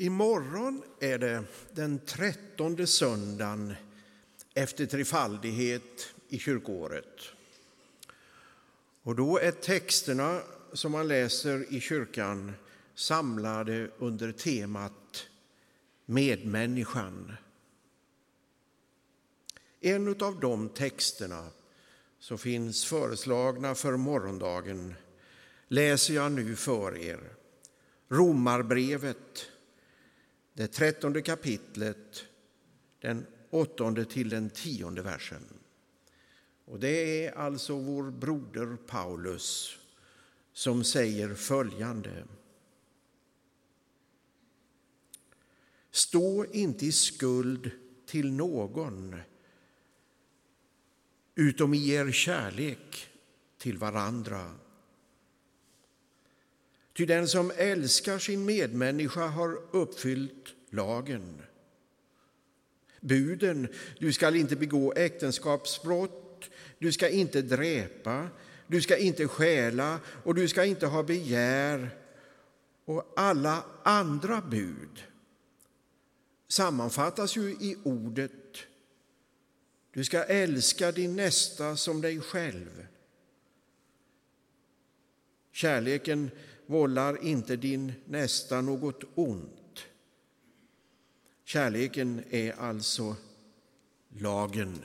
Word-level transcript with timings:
Imorgon 0.00 0.82
är 1.00 1.18
det 1.18 1.44
den 1.72 1.98
trettonde 1.98 2.86
söndagen 2.86 3.74
efter 4.54 4.86
trefaldighet 4.86 6.14
i 6.28 6.38
kyrkoåret. 6.38 7.22
Och 9.02 9.16
då 9.16 9.38
är 9.38 9.50
texterna 9.50 10.40
som 10.72 10.92
man 10.92 11.08
läser 11.08 11.74
i 11.74 11.80
kyrkan 11.80 12.52
samlade 12.94 13.90
under 13.98 14.32
temat 14.32 15.26
medmänniskan. 16.06 17.32
En 19.80 20.22
av 20.22 20.40
de 20.40 20.68
texterna 20.68 21.48
som 22.18 22.38
finns 22.38 22.84
föreslagna 22.84 23.74
för 23.74 23.96
morgondagen 23.96 24.94
läser 25.68 26.14
jag 26.14 26.32
nu 26.32 26.56
för 26.56 26.96
er. 26.96 27.20
Romarbrevet 28.08 29.50
det 30.58 30.68
trettonde 30.68 31.22
kapitlet, 31.22 32.24
den 33.00 33.26
åttonde 33.50 34.04
till 34.04 34.28
den 34.28 34.50
tionde 34.50 35.02
versen. 35.02 35.42
Och 36.64 36.80
det 36.80 37.26
är 37.26 37.32
alltså 37.32 37.78
vår 37.78 38.10
broder 38.10 38.76
Paulus 38.76 39.78
som 40.52 40.84
säger 40.84 41.34
följande. 41.34 42.24
Stå 45.90 46.44
inte 46.44 46.86
i 46.86 46.92
skuld 46.92 47.70
till 48.06 48.32
någon 48.32 49.16
utom 51.34 51.74
i 51.74 51.90
er 51.90 52.12
kärlek 52.12 53.08
till 53.58 53.78
varandra. 53.78 54.54
Ty 56.98 57.06
den 57.06 57.28
som 57.28 57.52
älskar 57.56 58.18
sin 58.18 58.44
medmänniska 58.44 59.26
har 59.26 59.58
uppfyllt 59.70 60.54
lagen. 60.70 61.42
Buden, 63.00 63.68
du 63.98 64.12
skall 64.12 64.36
inte 64.36 64.56
begå 64.56 64.92
äktenskapsbrott, 64.92 66.50
du 66.78 66.92
ska 66.92 67.08
inte 67.08 67.42
dräpa, 67.42 68.28
du 68.66 68.80
ska 68.80 68.96
inte 68.96 69.28
stjäla 69.28 70.00
och 70.24 70.34
du 70.34 70.48
ska 70.48 70.64
inte 70.64 70.86
ha 70.86 71.02
begär 71.02 71.90
och 72.84 73.12
alla 73.16 73.64
andra 73.82 74.40
bud 74.40 75.04
sammanfattas 76.48 77.36
ju 77.36 77.50
i 77.50 77.76
ordet 77.84 78.32
du 79.90 80.04
ska 80.04 80.24
älska 80.24 80.92
din 80.92 81.16
nästa 81.16 81.76
som 81.76 82.00
dig 82.00 82.20
själv. 82.20 82.86
Kärleken 85.52 86.30
vållar 86.68 87.24
inte 87.24 87.56
din 87.56 87.92
nästa 88.04 88.60
något 88.60 89.04
ont. 89.14 89.86
Kärleken 91.44 92.24
är 92.30 92.52
alltså 92.52 93.16
lagen 94.08 94.78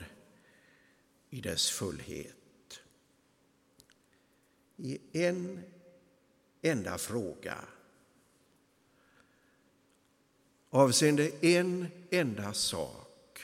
i 1.30 1.40
dess 1.40 1.70
fullhet. 1.70 2.80
I 4.76 4.98
en 5.12 5.60
enda 6.62 6.98
fråga 6.98 7.64
avseende 10.70 11.30
en 11.40 11.86
enda 12.10 12.52
sak 12.52 13.40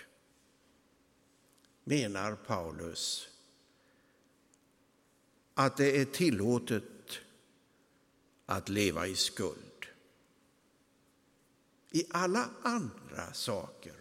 menar 1.85 2.37
Paulus 2.37 3.29
att 5.55 5.77
det 5.77 6.01
är 6.01 6.05
tillåtet 6.05 6.85
att 8.51 8.69
leva 8.69 9.07
i 9.07 9.17
skuld. 9.17 9.87
I 11.91 12.05
alla 12.11 12.49
andra 12.63 13.33
saker, 13.33 13.95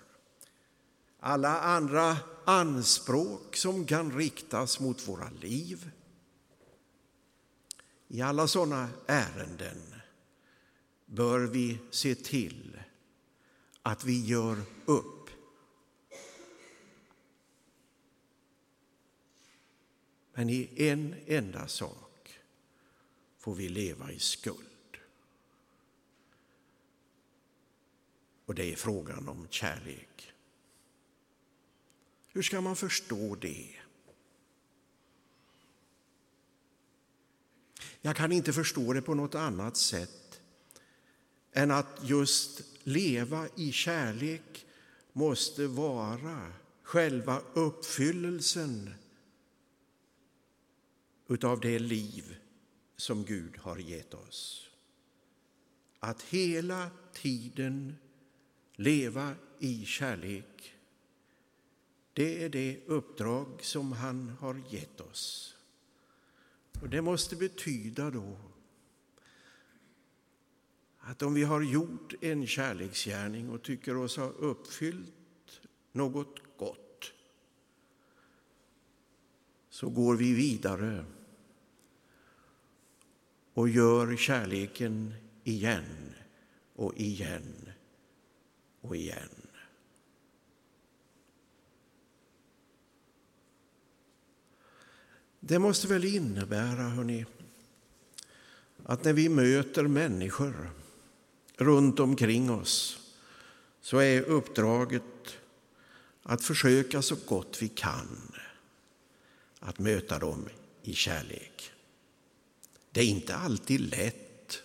alla 1.20 1.60
andra 1.60 2.18
anspråk 2.46 3.56
som 3.56 3.86
kan 3.86 4.12
riktas 4.12 4.80
mot 4.80 5.08
våra 5.08 5.30
liv, 5.30 5.92
i 8.08 8.22
alla 8.22 8.48
sådana 8.48 8.90
ärenden 9.08 9.94
bör 11.06 11.40
vi 11.40 11.80
se 11.92 12.16
till 12.16 12.80
att 13.82 14.04
vi 14.04 14.26
gör 14.26 14.62
upp. 14.86 15.30
Men 20.34 20.50
i 20.50 20.70
en 20.76 21.16
enda 21.28 21.68
sak 21.68 22.09
får 23.40 23.56
vi 23.56 23.70
leva 23.70 24.12
i 24.12 24.20
skuld. 24.20 24.98
Och 28.46 28.56
det 28.56 28.72
är 28.72 28.76
frågan 28.76 29.30
om 29.30 29.48
kärlek. 29.50 30.34
Hur 32.28 32.42
ska 32.42 32.62
man 32.62 32.76
förstå 32.76 33.36
det? 33.36 33.76
Jag 38.02 38.16
kan 38.16 38.32
inte 38.32 38.54
förstå 38.54 38.94
det 38.94 39.02
på 39.02 39.14
något 39.14 39.36
annat 39.36 39.78
sätt 39.78 40.42
än 41.52 41.72
att 41.72 42.00
just 42.04 42.62
leva 42.84 43.48
i 43.56 43.72
kärlek 43.72 44.66
måste 45.14 45.68
vara 45.68 46.54
själva 46.84 47.42
uppfyllelsen 47.54 48.94
utav 51.28 51.60
det 51.60 51.80
liv 51.80 52.36
som 53.00 53.26
Gud 53.26 53.58
har 53.58 53.78
gett 53.78 54.14
oss. 54.14 54.70
Att 56.00 56.22
hela 56.22 56.90
tiden 57.14 57.96
leva 58.76 59.36
i 59.60 59.86
kärlek, 59.86 60.76
det 62.14 62.44
är 62.44 62.50
det 62.50 62.80
uppdrag 62.86 63.64
som 63.64 63.92
han 63.92 64.30
har 64.30 64.62
gett 64.70 65.02
oss. 65.02 65.56
Och 66.82 66.90
Det 66.90 67.02
måste 67.02 67.36
betyda 67.36 68.12
då 68.12 68.38
att 71.00 71.22
om 71.22 71.34
vi 71.34 71.44
har 71.44 71.62
gjort 71.62 72.14
en 72.22 72.48
kärleksgärning 72.48 73.50
och 73.50 73.64
tycker 73.64 73.98
oss 73.98 74.18
ha 74.18 74.30
uppfyllt 74.30 75.62
något 75.92 76.40
gott 76.58 77.14
så 79.70 79.90
går 79.90 80.16
vi 80.16 80.34
vidare 80.34 81.06
och 83.60 83.70
gör 83.70 84.16
kärleken 84.16 85.14
igen 85.44 86.14
och 86.76 86.94
igen 86.98 87.70
och 88.82 88.96
igen. 88.96 89.48
Det 95.40 95.60
måste 95.60 95.88
väl 95.88 96.06
innebära, 96.06 96.82
hörni, 96.82 97.26
att 98.84 99.04
när 99.04 99.14
vi 99.14 99.30
möter 99.30 99.84
människor 99.84 100.72
runt 101.58 102.00
omkring 102.00 102.52
oss 102.52 103.00
så 103.82 103.98
är 103.98 104.22
uppdraget 104.22 105.38
att 106.24 106.44
försöka 106.44 107.02
så 107.02 107.16
gott 107.26 107.62
vi 107.62 107.68
kan 107.68 108.32
att 109.60 109.80
möta 109.80 110.20
dem 110.20 110.50
i 110.84 110.94
kärlek. 110.94 111.74
Det 112.92 113.02
är 113.02 113.06
inte 113.06 113.36
alltid 113.36 113.82
lätt. 113.82 114.64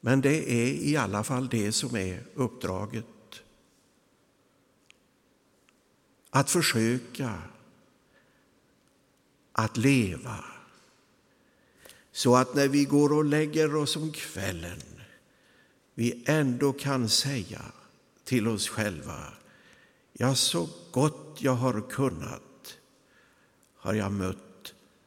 Men 0.00 0.20
det 0.20 0.52
är 0.52 0.72
i 0.72 0.96
alla 0.96 1.24
fall 1.24 1.48
det 1.48 1.72
som 1.72 1.96
är 1.96 2.22
uppdraget. 2.34 3.04
Att 6.30 6.50
försöka 6.50 7.42
att 9.52 9.76
leva 9.76 10.44
så 12.12 12.36
att 12.36 12.54
när 12.54 12.68
vi 12.68 12.84
går 12.84 13.12
och 13.12 13.24
lägger 13.24 13.76
oss 13.76 13.96
om 13.96 14.12
kvällen 14.12 14.80
vi 15.94 16.24
ändå 16.26 16.72
kan 16.72 17.08
säga 17.08 17.62
till 18.24 18.48
oss 18.48 18.68
själva 18.68 19.32
Ja, 20.12 20.34
så 20.34 20.68
gott 20.90 21.36
jag 21.38 21.52
har 21.52 21.90
kunnat 21.90 22.78
har 23.76 23.94
jag 23.94 24.12
mött 24.12 24.53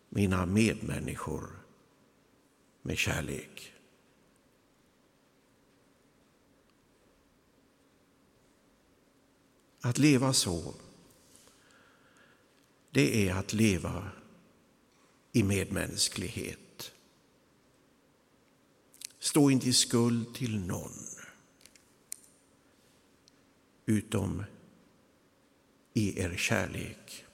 mina 0.09 0.45
medmänniskor 0.45 1.50
med 2.81 2.98
kärlek. 2.98 3.74
Att 9.81 9.98
leva 9.98 10.33
så, 10.33 10.74
det 12.92 13.27
är 13.27 13.36
att 13.36 13.54
leva 13.54 14.12
i 15.31 15.44
medmänsklighet. 15.44 16.92
Stå 19.19 19.51
inte 19.51 19.69
i 19.69 19.74
skuld 19.74 20.36
till 20.36 20.60
någon, 20.60 20.92
utom 23.86 24.44
i 25.94 26.19
er 26.19 26.36
kärlek 26.38 27.26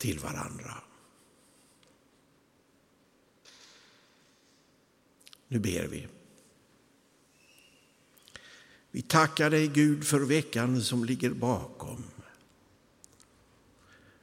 till 0.00 0.18
varandra. 0.18 0.74
Nu 5.48 5.58
ber 5.58 5.86
vi. 5.86 6.08
Vi 8.90 9.02
tackar 9.02 9.50
dig 9.50 9.68
Gud 9.68 10.06
för 10.06 10.20
veckan 10.20 10.82
som 10.82 11.04
ligger 11.04 11.30
bakom. 11.30 12.04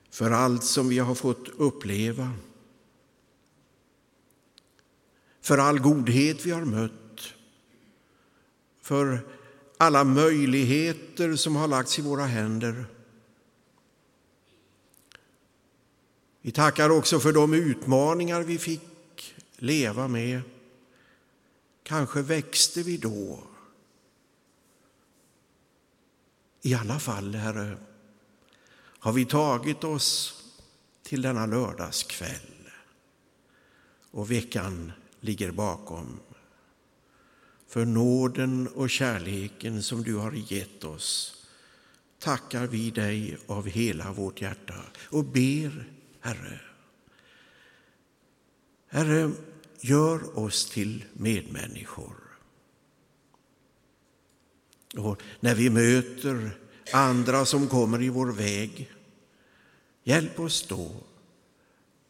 För 0.09 0.31
allt 0.31 0.63
som 0.63 0.89
vi 0.89 0.99
har 0.99 1.15
fått 1.15 1.47
uppleva. 1.47 2.33
För 5.41 5.57
all 5.57 5.79
godhet 5.79 6.45
vi 6.45 6.51
har 6.51 6.65
mött. 6.65 7.33
För 8.81 9.19
alla 9.77 10.03
möjligheter 10.03 11.35
som 11.35 11.55
har 11.55 11.67
lagts 11.67 11.99
i 11.99 12.01
våra 12.01 12.25
händer. 12.25 12.85
Vi 16.47 16.51
tackar 16.51 16.89
också 16.89 17.19
för 17.19 17.33
de 17.33 17.53
utmaningar 17.53 18.41
vi 18.41 18.57
fick 18.57 19.35
leva 19.55 20.07
med. 20.07 20.41
Kanske 21.83 22.21
växte 22.21 22.83
vi 22.83 22.97
då. 22.97 23.43
I 26.61 26.73
alla 26.73 26.99
fall, 26.99 27.35
Herre, 27.35 27.77
har 28.99 29.13
vi 29.13 29.25
tagit 29.25 29.83
oss 29.83 30.43
till 31.03 31.21
denna 31.21 31.45
lördagskväll 31.45 32.69
och 34.11 34.31
veckan 34.31 34.91
ligger 35.19 35.51
bakom. 35.51 36.19
För 37.67 37.85
nåden 37.85 38.67
och 38.67 38.89
kärleken 38.89 39.83
som 39.83 40.03
du 40.03 40.15
har 40.15 40.31
gett 40.31 40.83
oss 40.83 41.43
tackar 42.19 42.67
vi 42.67 42.91
dig 42.91 43.37
av 43.47 43.67
hela 43.67 44.11
vårt 44.11 44.41
hjärta 44.41 44.75
och 45.09 45.23
ber, 45.23 45.96
Herre. 46.21 46.59
Herre, 48.87 49.31
gör 49.79 50.39
oss 50.39 50.69
till 50.69 51.05
medmänniskor. 51.13 52.15
Och 54.97 55.21
när 55.39 55.55
vi 55.55 55.69
möter 55.69 56.59
andra 56.93 57.45
som 57.45 57.67
kommer 57.67 58.01
i 58.01 58.09
vår 58.09 58.31
väg, 58.31 58.91
hjälp 60.03 60.39
oss 60.39 60.67
då 60.67 60.91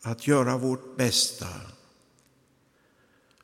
att 0.02 0.28
göra 0.28 0.58
vårt 0.58 0.98
bästa 0.98 1.48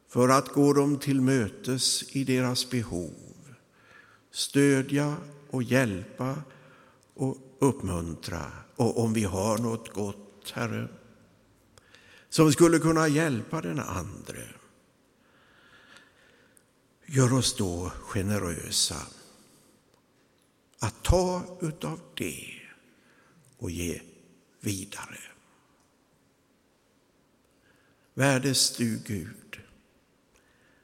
för 0.07 0.29
att 0.29 0.47
gå 0.49 0.73
dem 0.73 0.99
till 0.99 1.21
mötes 1.21 2.15
i 2.15 2.23
deras 2.23 2.69
behov, 2.69 3.55
stödja 4.31 5.15
och 5.49 5.63
hjälpa 5.63 6.35
och 7.13 7.37
uppmuntra. 7.59 8.51
Och 8.75 9.03
om 9.03 9.13
vi 9.13 9.23
har 9.23 9.57
något 9.57 9.93
gott, 9.93 10.32
Herre, 10.51 10.87
som 12.29 12.53
skulle 12.53 12.79
kunna 12.79 13.07
hjälpa 13.07 13.61
den 13.61 13.79
andre, 13.79 14.47
gör 17.05 17.33
oss 17.33 17.55
då 17.55 17.89
generösa 17.89 19.07
att 20.79 21.03
ta 21.03 21.57
utav 21.61 21.99
det 22.13 22.61
och 23.57 23.71
ge 23.71 24.01
vidare. 24.59 25.19
Värdes 28.13 28.77
du, 28.77 28.99
Gud, 29.05 29.61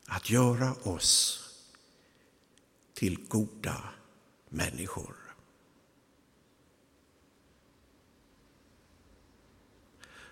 att 0.06 0.30
göra 0.30 0.74
oss 0.74 1.46
till 2.94 3.28
goda 3.28 3.84
människor. 4.50 5.19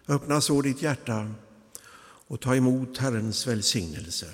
Öppna 0.08 0.42
så 0.42 0.62
ditt 0.62 0.82
hjärta 0.82 1.34
och 2.28 2.42
ta 2.42 2.56
emot 2.56 2.98
Herrens 2.98 3.48
välsignelse. 3.48 4.28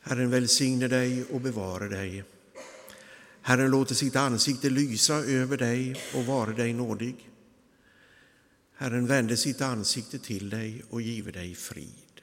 Herren 0.00 0.30
välsigne 0.30 0.88
dig 0.88 1.24
och 1.24 1.40
bevare 1.40 1.88
dig. 1.88 2.24
Herren 3.42 3.70
låter 3.70 3.94
sitt 3.94 4.16
ansikte 4.16 4.70
lysa 4.70 5.14
över 5.14 5.56
dig 5.56 6.00
och 6.14 6.24
vare 6.24 6.52
dig 6.52 6.72
nådig. 6.72 7.30
Herren 8.74 9.06
vände 9.06 9.36
sitt 9.36 9.60
ansikte 9.60 10.18
till 10.18 10.50
dig 10.50 10.84
och 10.90 11.02
give 11.02 11.30
dig 11.30 11.54
frid. 11.54 12.20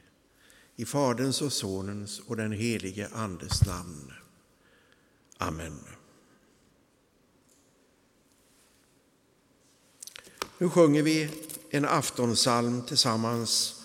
I 0.75 0.86
Faderns 0.86 1.42
och 1.42 1.53
Sonens 1.53 2.19
och 2.19 2.38
den 2.38 2.51
helige 2.51 3.09
Andes 3.13 3.65
namn. 3.65 4.12
Amen. 5.38 5.80
Nu 10.57 10.69
sjunger 10.69 11.03
vi 11.03 11.30
en 11.75 11.86
aftonsalm 11.86 12.81
tillsammans, 12.81 13.75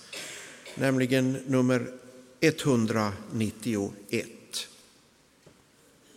nämligen 0.74 1.42
nummer 1.46 1.92
191. 2.40 4.39